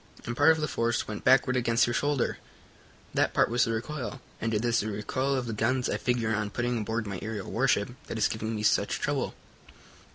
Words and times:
And 0.25 0.35
part 0.35 0.49
of 0.49 0.59
the 0.61 0.67
force 0.67 1.07
went 1.07 1.23
backward 1.23 1.55
against 1.55 1.85
your 1.85 1.93
shoulder. 1.93 2.39
That 3.13 3.35
part 3.35 3.51
was 3.51 3.65
the 3.65 3.71
recoil, 3.71 4.19
and 4.41 4.51
it 4.51 4.65
is 4.65 4.79
the 4.79 4.89
recoil 4.89 5.35
of 5.35 5.45
the 5.45 5.53
guns 5.53 5.87
I 5.91 5.97
figure 5.97 6.33
on 6.35 6.49
putting 6.49 6.75
aboard 6.79 7.05
my 7.05 7.19
aerial 7.21 7.51
warship 7.51 7.91
that 8.07 8.17
is 8.17 8.27
giving 8.27 8.55
me 8.55 8.63
such 8.63 8.99
trouble." 8.99 9.35